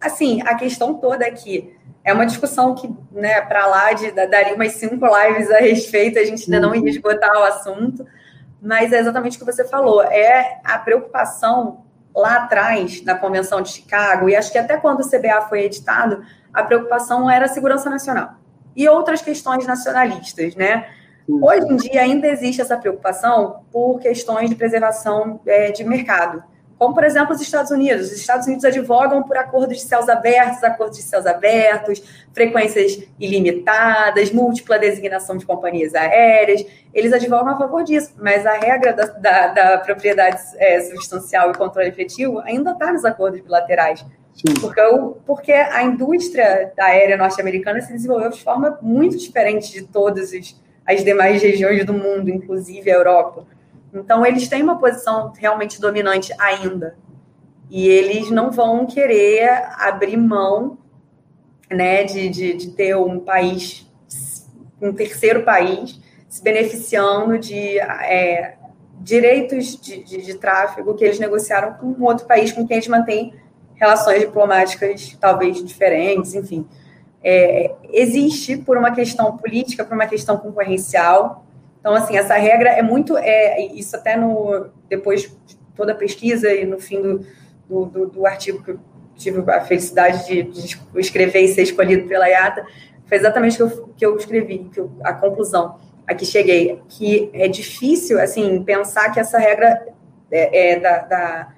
[0.00, 1.77] Assim, a questão toda aqui é
[2.12, 6.44] uma discussão que, né, para lá de daria umas cinco lives a respeito, a gente
[6.44, 8.06] ainda não ia esgotar o assunto.
[8.60, 13.68] Mas é exatamente o que você falou, é a preocupação lá atrás, na Convenção de
[13.68, 17.88] Chicago, e acho que até quando o CBA foi editado, a preocupação era a segurança
[17.88, 18.34] nacional
[18.74, 20.88] e outras questões nacionalistas, né?
[21.28, 26.42] Hoje em dia ainda existe essa preocupação por questões de preservação é, de mercado
[26.78, 28.06] como, por exemplo, os Estados Unidos.
[28.06, 34.30] Os Estados Unidos advogam por acordos de céus abertos, acordos de céus abertos, frequências ilimitadas,
[34.30, 36.64] múltipla designação de companhias aéreas.
[36.94, 41.54] Eles advogam a favor disso, mas a regra da, da, da propriedade é, substancial e
[41.54, 44.04] controle efetivo ainda está nos acordos bilaterais.
[44.60, 44.80] Porque,
[45.26, 50.30] porque a indústria aérea norte-americana se desenvolveu de forma muito diferente de todas
[50.86, 53.44] as demais regiões do mundo, inclusive a Europa.
[53.92, 56.96] Então, eles têm uma posição realmente dominante ainda.
[57.70, 59.48] E eles não vão querer
[59.78, 60.78] abrir mão
[61.70, 63.86] né, de, de, de ter um país,
[64.80, 68.56] um terceiro país, se beneficiando de é,
[69.00, 72.88] direitos de, de, de, tráfego que eles negociaram com um outro país com quem eles
[72.88, 73.34] mantêm
[73.74, 76.66] relações diplomáticas talvez diferentes, enfim.
[77.22, 81.44] É, existe por uma questão política, por uma questão concorrencial,
[81.80, 83.16] então, assim, essa regra é muito.
[83.16, 87.26] É, isso até no depois de toda a pesquisa e no fim do,
[87.68, 88.80] do, do, do artigo que eu
[89.16, 92.66] tive a felicidade de, de, escrever e ser escolhido pela IATA,
[93.06, 96.82] foi exatamente o que eu, que eu escrevi, que eu, a conclusão a que cheguei,
[96.88, 99.88] que é difícil, assim, pensar que essa regra
[100.30, 101.48] é, é da, da,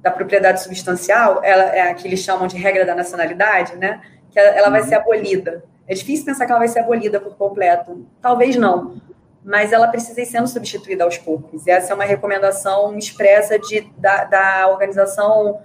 [0.00, 4.00] da, propriedade substancial, ela é a que eles chamam de regra da nacionalidade, né?
[4.30, 4.88] Que ela, ela vai uhum.
[4.88, 5.62] ser abolida.
[5.86, 8.06] É difícil pensar que ela vai ser abolida por completo.
[8.22, 8.96] Talvez não,
[9.44, 11.66] mas ela precisa ir sendo substituída aos poucos.
[11.66, 15.60] Essa é uma recomendação expressa de, da, da organização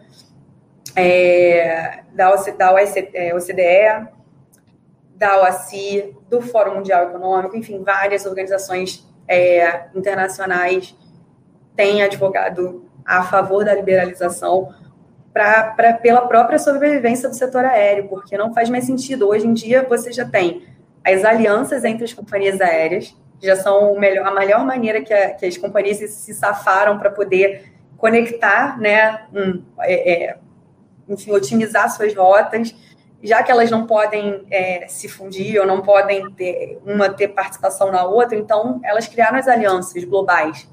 [0.96, 4.08] é, da, da OCDE, é,
[5.16, 10.96] da OACI, do Fórum Mundial Econômico, enfim, várias organizações é, internacionais
[11.76, 14.74] têm advogado a favor da liberalização
[15.32, 19.28] pra, pra, pela própria sobrevivência do setor aéreo, porque não faz mais sentido.
[19.28, 20.66] Hoje em dia, você já tem
[21.06, 25.46] as alianças entre as companhias aéreas, já são melhor, a melhor maneira que, a, que
[25.46, 30.38] as companhias se, safaram para poder conectar, né, um, é, é,
[31.08, 32.76] enfim, otimizar suas rotas,
[33.24, 37.92] já que elas não podem é, se fundir ou não podem ter uma ter participação
[37.92, 40.68] na outra, então elas criaram as alianças globais,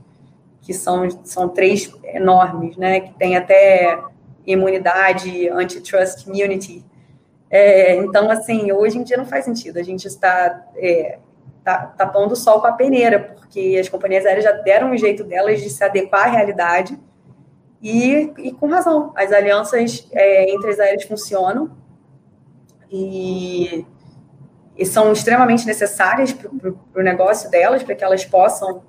[0.60, 3.00] que são, são três enormes, né?
[3.00, 3.98] Que tem até
[4.46, 6.84] imunidade, antitrust immunity.
[7.50, 9.78] É, então, assim, hoje em dia não faz sentido.
[9.78, 11.18] A gente está é,
[11.64, 14.96] tá, tá pondo o sol com a peneira, porque as companhias aéreas já deram um
[14.96, 16.98] jeito delas de se adequar à realidade
[17.82, 19.12] e, e com razão.
[19.16, 21.76] As alianças é, entre as aéreas funcionam
[22.90, 23.84] e,
[24.76, 26.50] e são extremamente necessárias para
[26.94, 28.82] o negócio delas, para que elas possam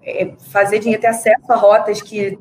[0.00, 2.38] é, fazer dinheiro, ter acesso a rotas que,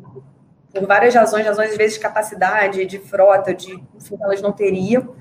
[0.71, 5.15] por várias razões, razões às vezes de capacidade, de frota, de enfim, elas não teriam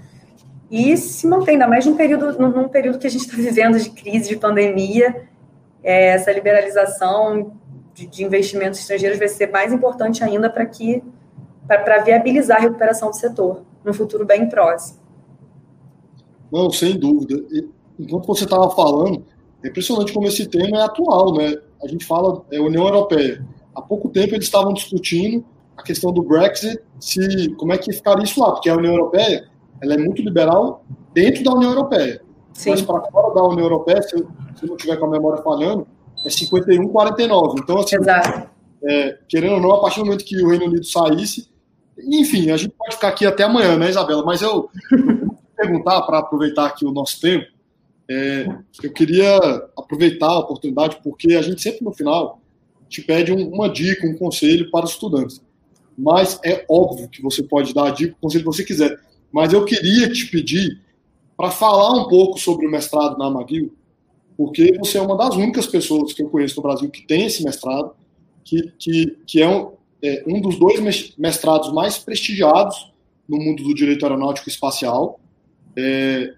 [0.72, 3.90] e se mantém, ainda mais num período, num período que a gente está vivendo de
[3.90, 5.28] crise, de pandemia,
[5.84, 7.52] é, essa liberalização
[7.92, 11.04] de, de, investimentos estrangeiros vai ser mais importante ainda para que
[11.66, 14.98] para viabilizar a recuperação do setor no futuro bem próximo.
[16.50, 17.36] Não, sem dúvida.
[17.98, 19.22] Enquanto você estava falando,
[19.62, 21.54] é impressionante como esse tema é atual, né?
[21.84, 23.44] A gente fala é União Europeia.
[23.74, 25.44] Há pouco tempo eles estavam discutindo
[25.76, 29.51] a questão do Brexit, se como é que ficaria isso lá, porque a União Europeia
[29.82, 32.22] ela é muito liberal dentro da União Europeia.
[32.52, 32.70] Sim.
[32.70, 35.42] Mas para fora da União Europeia, se eu, se eu não tiver com a memória
[35.42, 35.86] falhando,
[36.24, 37.60] é 51, 49.
[37.60, 37.96] Então, assim,
[38.84, 41.48] é, querendo ou não, a partir do momento que o Reino Unido saísse,
[41.98, 44.24] enfim, a gente pode ficar aqui até amanhã, né, Isabela?
[44.24, 47.46] Mas eu, eu perguntar, para aproveitar aqui o nosso tempo,
[48.08, 48.46] é,
[48.82, 49.36] eu queria
[49.76, 52.40] aproveitar a oportunidade, porque a gente sempre no final
[52.88, 55.42] te pede um, uma dica, um conselho para os estudantes.
[55.96, 58.98] Mas é óbvio que você pode dar a dica, o conselho que você quiser
[59.32, 60.80] mas eu queria te pedir
[61.36, 63.72] para falar um pouco sobre o mestrado na McGill,
[64.36, 67.42] porque você é uma das únicas pessoas que eu conheço no Brasil que tem esse
[67.42, 67.92] mestrado,
[68.44, 70.80] que, que, que é, um, é um dos dois
[71.16, 72.92] mestrados mais prestigiados
[73.28, 75.20] no mundo do direito aeronáutico e espacial.
[75.76, 76.34] É,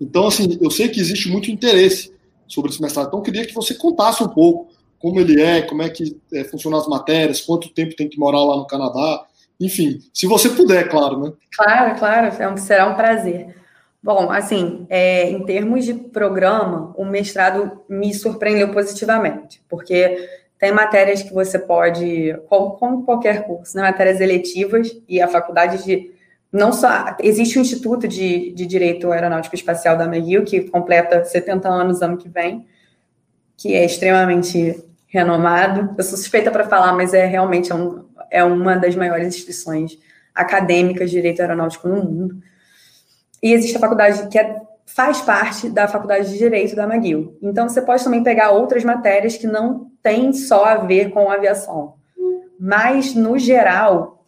[0.00, 2.12] então, assim, eu sei que existe muito interesse
[2.46, 5.82] sobre esse mestrado, então eu queria que você contasse um pouco como ele é, como
[5.82, 9.26] é que é, funcionam as matérias, quanto tempo tem que morar lá no Canadá,
[9.60, 11.32] enfim, se você puder, claro, né?
[11.56, 13.54] Claro, claro, é será um prazer.
[14.02, 21.22] Bom, assim, é, em termos de programa, o mestrado me surpreendeu positivamente, porque tem matérias
[21.22, 26.14] que você pode, como, como qualquer curso, né, matérias eletivas, e a faculdade de.
[26.52, 27.16] Não só.
[27.20, 32.16] Existe o Instituto de, de Direito Aeronáutico Espacial da McGill, que completa 70 anos ano
[32.16, 32.66] que vem,
[33.56, 35.94] que é extremamente renomado.
[35.98, 39.98] Eu sou suspeita para falar, mas é realmente é um, é uma das maiores instituições
[40.34, 42.42] acadêmicas de direito aeronáutico no mundo.
[43.42, 47.36] E existe a faculdade que é, faz parte da faculdade de direito da McGill.
[47.42, 51.94] Então, você pode também pegar outras matérias que não têm só a ver com aviação.
[52.58, 54.24] Mas, no geral,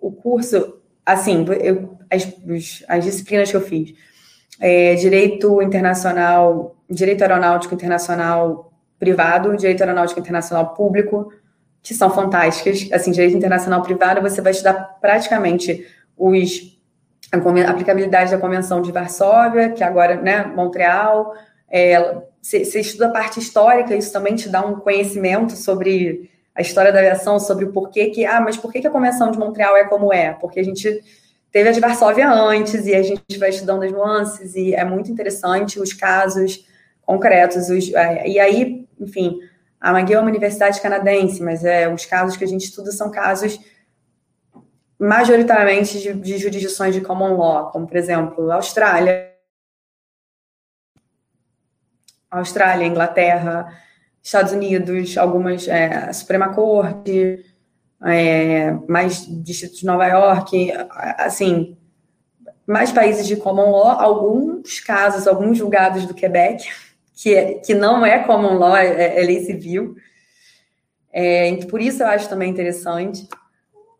[0.00, 2.32] o curso, assim, eu, as,
[2.88, 3.94] as disciplinas que eu fiz,
[4.60, 11.32] é, direito internacional, direito aeronáutico internacional privado, direito aeronáutico internacional público,
[11.82, 12.88] que são fantásticas.
[12.92, 15.86] Assim, direito internacional privado, você vai estudar praticamente
[16.16, 16.78] os
[17.32, 21.34] a, aplicabilidade da Convenção de Varsóvia, que agora, né, Montreal.
[21.70, 26.62] É, você, você estuda a parte histórica, isso também te dá um conhecimento sobre a
[26.62, 29.38] história da aviação, sobre o porquê que, ah, mas por que, que a Convenção de
[29.38, 30.32] Montreal é como é?
[30.32, 31.02] Porque a gente
[31.52, 35.10] teve a de Varsóvia antes e a gente vai estudando as nuances e é muito
[35.10, 36.66] interessante os casos
[37.02, 37.68] concretos.
[37.68, 39.38] Os, é, e aí, enfim,
[39.80, 43.10] a McGill é uma universidade canadense, mas é, os casos que a gente estuda são
[43.10, 43.58] casos
[44.98, 49.32] majoritariamente de, de jurisdições de common law, como, por exemplo, Austrália,
[52.30, 53.72] Austrália, Inglaterra,
[54.22, 57.44] Estados Unidos, algumas, é, Suprema Corte,
[58.04, 60.72] é, mais Distrito de Nova York,
[61.16, 61.78] assim,
[62.66, 66.68] mais países de common law, alguns casos, alguns julgados do Quebec,
[67.20, 69.96] que, é, que não é common law, é, é lei civil.
[71.12, 73.28] É, por isso eu acho também interessante.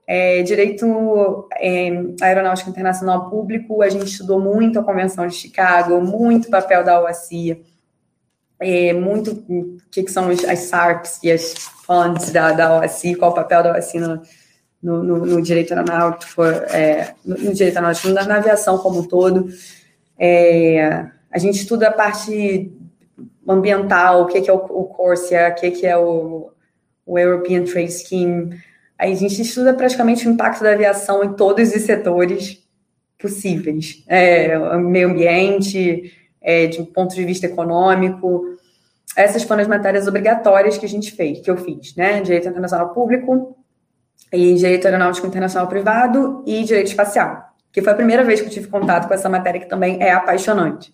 [0.07, 1.91] É, direito é,
[2.23, 7.61] aeronáutico internacional público, a gente estudou muito a Convenção de Chicago, muito papel da OACI,
[8.61, 11.55] é, muito o que, que, são as SARPs e as
[11.85, 14.23] funds da, da qual o papel da OACI no,
[14.81, 19.09] no, no, no direito aeronáutico, é, no, no, direito aeronáutico, na, na, aviação como um
[19.09, 19.49] todo.
[20.17, 22.73] É, a gente estuda a parte
[23.53, 26.51] ambiental, o que, que é o, o Corsia, o que, que é o,
[27.07, 28.61] o European Trade Scheme.
[28.99, 32.63] Aí a gente estuda praticamente o impacto da aviação em todos os setores
[33.19, 34.05] possíveis.
[34.07, 38.57] É, meio ambiente, é, de ponto de vista econômico.
[39.17, 42.21] Essas foram as matérias obrigatórias que a gente fez, que eu fiz, né?
[42.21, 43.57] Direito Internacional Público,
[44.33, 48.51] e Direito Aeronáutico Internacional Privado e Direito Espacial, que foi a primeira vez que eu
[48.51, 50.93] tive contato com essa matéria que também é apaixonante.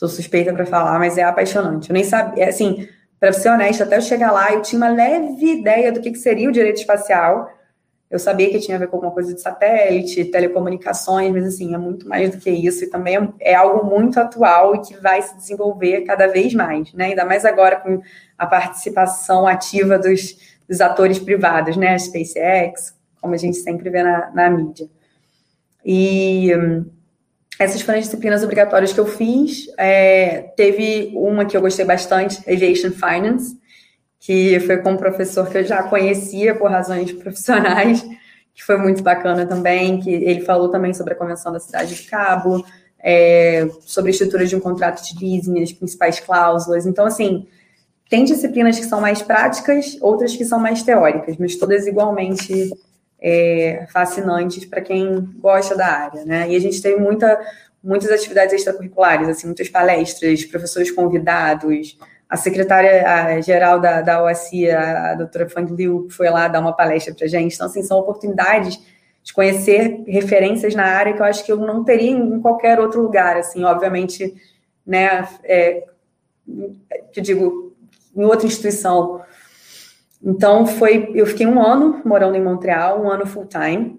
[0.00, 1.90] Sou suspeita para falar, mas é apaixonante.
[1.90, 4.88] Eu nem sabia, é, assim, para ser honesta, até eu chegar lá, eu tinha uma
[4.88, 7.50] leve ideia do que, que seria o direito espacial.
[8.10, 11.76] Eu sabia que tinha a ver com alguma coisa de satélite, telecomunicações, mas assim, é
[11.76, 15.20] muito mais do que isso, e também é, é algo muito atual e que vai
[15.20, 17.08] se desenvolver cada vez mais, né?
[17.08, 18.00] Ainda mais agora com
[18.38, 20.34] a participação ativa dos,
[20.66, 21.88] dos atores privados, né?
[21.92, 24.88] A SpaceX, como a gente sempre vê na, na mídia.
[25.84, 26.86] E hum,
[27.60, 29.66] essas foram as disciplinas obrigatórias que eu fiz.
[29.76, 33.54] É, teve uma que eu gostei bastante, Aviation Finance,
[34.18, 38.02] que foi com um professor que eu já conhecia por razões profissionais,
[38.54, 42.04] que foi muito bacana também, que ele falou também sobre a Convenção da Cidade de
[42.04, 42.64] Cabo,
[42.98, 46.86] é, sobre a estrutura de um contrato de leasing, as principais cláusulas.
[46.86, 47.46] Então, assim,
[48.08, 52.70] tem disciplinas que são mais práticas, outras que são mais teóricas, mas todas igualmente
[53.20, 56.48] é, fascinantes para quem gosta da área, né?
[56.50, 57.38] E a gente teve muita,
[57.82, 65.48] muitas atividades extracurriculares, assim, muitas palestras, professores convidados, a secretária-geral da, da OACI, a, doutora
[65.48, 67.54] Fang Liu, foi lá dar uma palestra para a gente.
[67.54, 68.80] Então, assim, são oportunidades
[69.22, 73.02] de conhecer referências na área que eu acho que eu não teria em qualquer outro
[73.02, 74.34] lugar, assim, obviamente,
[74.86, 75.84] né, é,
[77.12, 77.74] que digo,
[78.16, 79.20] em outra instituição,
[80.22, 83.98] então, foi, eu fiquei um ano morando em Montreal, um ano full time.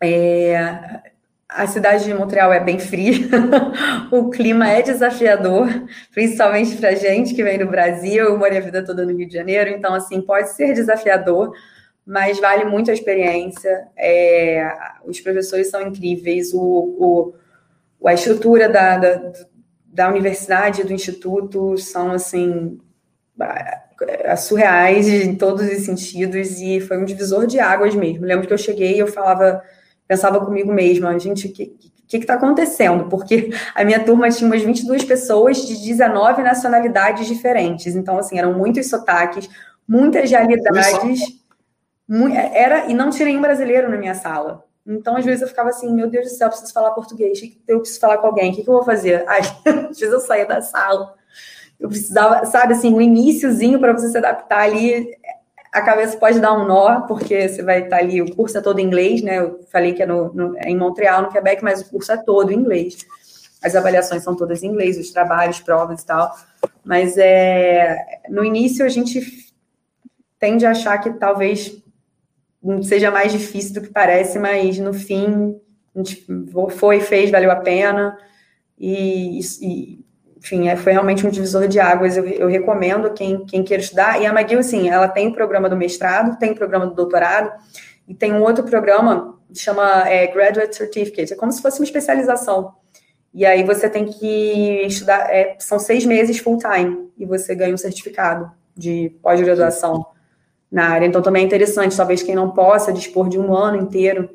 [0.00, 1.02] É,
[1.48, 3.26] a cidade de Montreal é bem fria,
[4.10, 5.68] o clima é desafiador,
[6.12, 8.24] principalmente para gente que vem do Brasil.
[8.24, 11.52] Eu morei a vida toda no Rio de Janeiro, então, assim, pode ser desafiador,
[12.04, 13.88] mas vale muito a experiência.
[13.96, 14.72] É,
[15.04, 17.34] os professores são incríveis, o, o
[18.04, 19.32] a estrutura da, da,
[19.86, 22.78] da universidade, do instituto, são, assim,
[24.36, 28.24] surreais em todos os sentidos e foi um divisor de águas mesmo.
[28.24, 29.62] Lembro que eu cheguei e eu falava,
[30.06, 31.76] pensava comigo mesma, gente, o que
[32.08, 33.08] que está acontecendo?
[33.08, 37.96] Porque a minha turma tinha umas 22 pessoas de 19 nacionalidades diferentes.
[37.96, 39.48] Então, assim, eram muitos sotaques,
[39.88, 41.20] muitas realidades.
[42.52, 44.64] era, e não tinha nenhum brasileiro na minha sala.
[44.86, 47.98] Então, às vezes, eu ficava assim, meu Deus do céu, preciso falar português, eu preciso
[47.98, 49.24] falar com alguém, o que, que eu vou fazer?
[49.26, 49.40] Ai,
[49.90, 51.16] às vezes eu saía da sala
[51.78, 55.14] eu precisava, sabe, assim, o um iníciozinho para você se adaptar ali,
[55.72, 58.78] a cabeça pode dar um nó, porque você vai estar ali, o curso é todo
[58.78, 59.38] em inglês, né?
[59.38, 62.16] Eu falei que é, no, no, é em Montreal, no Quebec, mas o curso é
[62.16, 62.96] todo em inglês.
[63.62, 66.34] As avaliações são todas em inglês, os trabalhos, provas e tal.
[66.82, 67.94] Mas é,
[68.30, 69.20] no início a gente
[70.38, 71.76] tende a achar que talvez
[72.82, 75.60] seja mais difícil do que parece, mas no fim
[75.94, 76.26] a gente
[76.78, 78.16] foi, fez, valeu a pena.
[78.78, 80.05] E, e
[80.36, 82.16] enfim, é, foi realmente um divisor de águas.
[82.16, 84.20] Eu, eu recomendo quem, quem queira estudar.
[84.20, 87.50] E a McGill, sim, ela tem o programa do mestrado, tem o programa do doutorado,
[88.06, 91.32] e tem um outro programa que chama é, Graduate Certificate.
[91.32, 92.74] É como se fosse uma especialização.
[93.32, 97.74] E aí você tem que estudar, é, são seis meses full time, e você ganha
[97.74, 100.06] um certificado de pós-graduação
[100.70, 101.06] na área.
[101.06, 104.30] Então também é interessante, talvez quem não possa dispor de um ano inteiro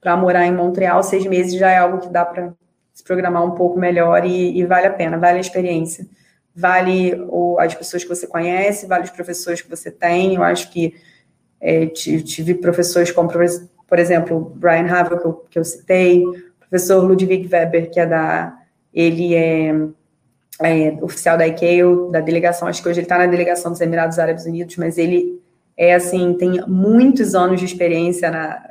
[0.00, 2.52] para morar em Montreal, seis meses já é algo que dá para
[2.96, 6.08] se programar um pouco melhor e, e vale a pena, vale a experiência.
[6.54, 10.36] Vale o, as pessoas que você conhece, vale os professores que você tem.
[10.36, 10.94] Eu acho que
[11.60, 16.24] é, tive professores como, por exemplo, Brian Havel, que eu, que eu citei,
[16.58, 18.58] professor Ludwig Weber, que é da.
[18.94, 19.74] Ele é,
[20.62, 24.18] é oficial da ICAO, da delegação, acho que hoje ele está na delegação dos Emirados
[24.18, 25.38] Árabes Unidos, mas ele
[25.76, 28.66] é assim, tem muitos anos de experiência na,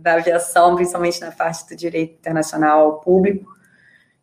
[0.00, 3.50] da aviação, principalmente na parte do direito internacional público.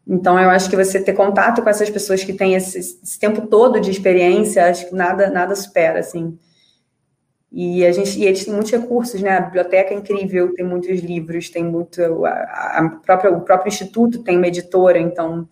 [0.06, 3.48] Então, eu acho que você ter contato com essas pessoas que têm esse, esse tempo
[3.48, 6.38] todo de experiência, acho que nada, nada supera, assim.
[7.52, 9.32] E, a gente, e eles têm muitos recursos, né?
[9.38, 12.26] A biblioteca é incrível, tem muitos livros, tem muito.
[12.26, 15.48] A, a própria, o próprio instituto tem uma editora, então,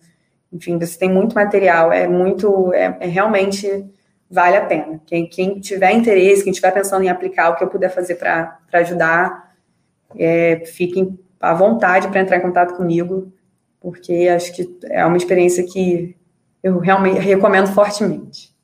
[0.52, 1.92] enfim, você tem muito material.
[1.92, 2.72] É muito.
[2.72, 3.86] É, é realmente
[4.30, 5.00] vale a pena.
[5.06, 8.58] Quem, quem tiver interesse, quem estiver pensando em aplicar o que eu puder fazer para
[8.72, 9.45] ajudar,
[10.18, 13.32] é, fiquem à vontade para entrar em contato comigo,
[13.80, 16.16] porque acho que é uma experiência que
[16.62, 18.54] eu realmente recomendo fortemente.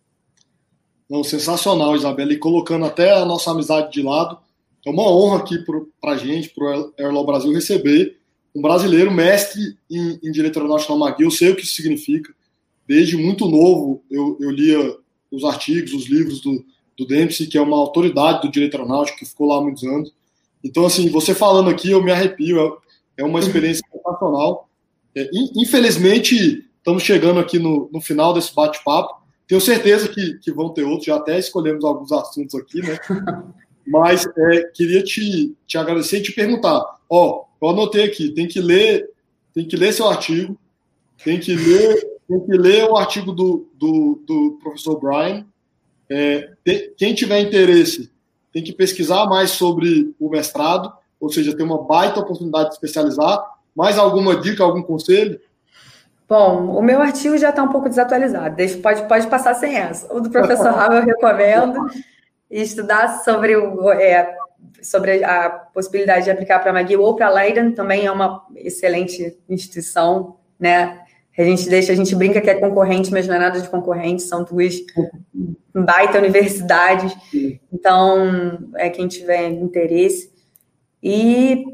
[1.09, 2.33] Não, sensacional, Isabela.
[2.33, 4.39] E colocando até a nossa amizade de lado,
[4.85, 5.59] é uma honra aqui
[6.01, 8.17] para a gente, para o Airlaw Brasil, receber
[8.55, 11.29] um brasileiro mestre em, em Direito Aeronáutico na McGill.
[11.29, 12.33] Eu sei o que isso significa.
[12.87, 14.97] Desde muito novo, eu, eu lia
[15.31, 16.65] os artigos, os livros do,
[16.99, 20.13] do Dempsey, que é uma autoridade do direito aeronáutico, que ficou lá há muitos anos.
[20.65, 22.81] Então, assim, você falando aqui, eu me arrepio,
[23.17, 24.69] é, é uma experiência sensacional.
[25.15, 29.23] É, infelizmente, estamos chegando aqui no, no final desse bate-papo.
[29.47, 32.99] Tenho certeza que, que vão ter outros, já até escolhemos alguns assuntos aqui, né?
[33.87, 36.99] Mas é, queria te, te agradecer e te perguntar.
[37.11, 39.11] Ó, eu anotei aqui, tem que ler,
[39.53, 40.57] tem que ler seu artigo,
[41.25, 45.45] tem que ler, tem que ler o artigo do, do, do professor Brian,
[46.09, 46.53] É,
[46.97, 48.11] quem tiver interesse
[48.53, 53.43] tem que pesquisar mais sobre o mestrado, ou seja, tem uma baita oportunidade de especializar.
[53.75, 55.41] Mais alguma dica, algum conselho?
[56.29, 60.13] Bom, o meu artigo já está um pouco desatualizado, pode, pode passar sem essa.
[60.15, 61.87] O do professor Raul eu recomendo
[62.51, 64.35] estudar sobre, o, é,
[64.83, 68.47] sobre a possibilidade de aplicar para a McGill ou para a Leiden, também é uma
[68.57, 71.02] excelente instituição, né?
[71.37, 74.23] A gente deixa, a gente brinca que é concorrente, mas não é nada de concorrente,
[74.23, 74.77] são duas
[75.75, 77.15] baita universidades.
[77.73, 80.31] Então, é quem tiver interesse.
[81.03, 81.65] E,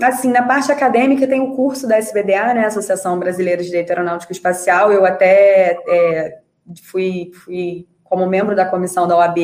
[0.00, 4.32] assim, na parte acadêmica tem o curso da SBDA, né, Associação Brasileira de Direito Aeronáutico
[4.32, 4.92] Espacial.
[4.92, 6.38] Eu até é,
[6.82, 9.38] fui, fui, como membro da comissão da OAB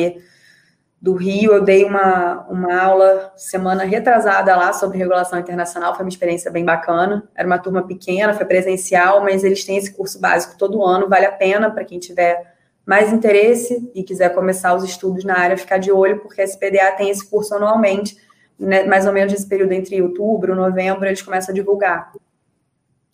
[1.05, 6.09] do Rio, eu dei uma, uma aula semana retrasada lá sobre regulação internacional, foi uma
[6.09, 7.29] experiência bem bacana.
[7.35, 11.27] Era uma turma pequena, foi presencial, mas eles têm esse curso básico todo ano, vale
[11.27, 15.77] a pena para quem tiver mais interesse e quiser começar os estudos na área, ficar
[15.77, 18.17] de olho, porque a SPDA tem esse curso anualmente,
[18.57, 22.11] né, mais ou menos esse período entre outubro, novembro, eles começam a divulgar.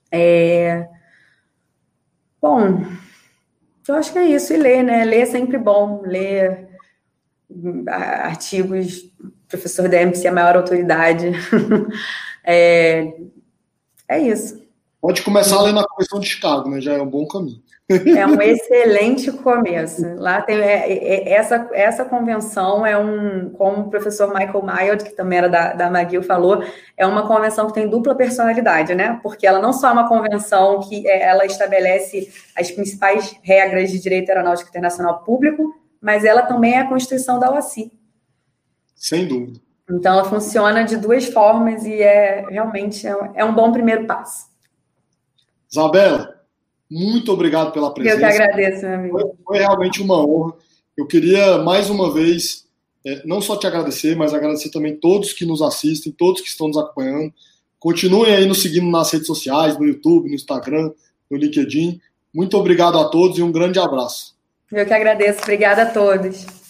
[0.10, 0.88] É...
[2.42, 2.86] Bom,
[3.86, 5.04] eu acho que é isso, e ler, né?
[5.04, 6.71] Ler é sempre bom, ler
[7.88, 9.12] artigos,
[9.47, 11.32] professor Dempsey é a maior autoridade.
[12.43, 13.14] é,
[14.08, 14.62] é isso.
[15.02, 16.80] Pode começar a ler na Convenção de Chicago, né?
[16.80, 17.62] Já é um bom caminho.
[18.18, 20.16] É um excelente começo.
[20.16, 25.16] Lá tem é, é, essa, essa convenção é um, como o professor Michael Mayotte, que
[25.16, 26.64] também era da, da McGill, falou,
[26.95, 29.20] é uma convenção que tem dupla personalidade, né?
[29.22, 33.99] Porque ela não só é uma convenção que é, ela estabelece as principais regras de
[33.99, 37.91] direito aeronáutico internacional público, mas ela também é a Constituição da OACI.
[38.95, 39.60] Sem dúvida.
[39.89, 44.49] Então, ela funciona de duas formas e é realmente é um bom primeiro passo.
[45.70, 46.41] Isabela,
[46.89, 48.16] muito obrigado pela presença.
[48.16, 49.20] Eu que agradeço, meu amigo.
[49.20, 50.54] Foi, foi realmente uma honra.
[50.97, 52.66] Eu queria, mais uma vez,
[53.06, 56.68] é, não só te agradecer, mas agradecer também todos que nos assistem, todos que estão
[56.68, 57.34] nos acompanhando.
[57.80, 60.91] Continuem aí nos seguindo nas redes sociais, no YouTube, no Instagram,
[61.30, 61.99] no LinkedIn.
[62.34, 64.36] Muito obrigado a todos e um grande abraço.
[64.72, 65.42] Eu que agradeço.
[65.42, 66.61] Obrigada a todos.